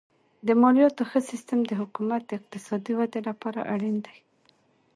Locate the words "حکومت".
1.81-2.21